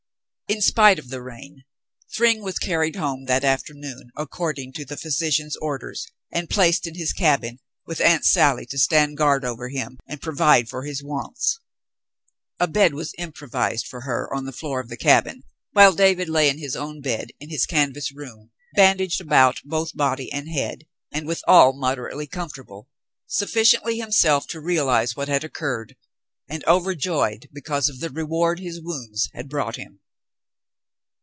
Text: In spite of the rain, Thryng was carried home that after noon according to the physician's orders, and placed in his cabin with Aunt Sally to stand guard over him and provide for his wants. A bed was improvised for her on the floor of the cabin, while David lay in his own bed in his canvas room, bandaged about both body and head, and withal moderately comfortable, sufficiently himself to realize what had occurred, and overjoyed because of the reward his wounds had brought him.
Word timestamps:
In 0.53 0.59
spite 0.61 0.99
of 0.99 1.07
the 1.07 1.21
rain, 1.21 1.63
Thryng 2.13 2.41
was 2.43 2.59
carried 2.59 2.97
home 2.97 3.23
that 3.23 3.45
after 3.45 3.73
noon 3.73 4.11
according 4.17 4.73
to 4.73 4.83
the 4.83 4.97
physician's 4.97 5.55
orders, 5.61 6.07
and 6.29 6.49
placed 6.49 6.85
in 6.85 6.95
his 6.95 7.13
cabin 7.13 7.59
with 7.85 8.01
Aunt 8.01 8.25
Sally 8.25 8.65
to 8.65 8.77
stand 8.77 9.15
guard 9.15 9.45
over 9.45 9.69
him 9.69 9.95
and 10.07 10.21
provide 10.21 10.67
for 10.67 10.83
his 10.83 11.01
wants. 11.01 11.57
A 12.59 12.67
bed 12.67 12.93
was 12.93 13.13
improvised 13.17 13.87
for 13.87 14.01
her 14.01 14.27
on 14.35 14.43
the 14.43 14.51
floor 14.51 14.81
of 14.81 14.89
the 14.89 14.97
cabin, 14.97 15.43
while 15.71 15.93
David 15.93 16.27
lay 16.27 16.49
in 16.49 16.57
his 16.57 16.75
own 16.75 16.99
bed 16.99 17.29
in 17.39 17.49
his 17.49 17.65
canvas 17.65 18.11
room, 18.11 18.51
bandaged 18.75 19.21
about 19.21 19.61
both 19.63 19.95
body 19.95 20.29
and 20.33 20.49
head, 20.49 20.85
and 21.13 21.27
withal 21.27 21.71
moderately 21.71 22.27
comfortable, 22.27 22.89
sufficiently 23.25 23.99
himself 23.99 24.47
to 24.47 24.59
realize 24.59 25.15
what 25.15 25.29
had 25.29 25.45
occurred, 25.45 25.95
and 26.49 26.61
overjoyed 26.65 27.47
because 27.53 27.87
of 27.87 28.01
the 28.01 28.09
reward 28.09 28.59
his 28.59 28.81
wounds 28.83 29.29
had 29.33 29.47
brought 29.47 29.77
him. 29.77 30.01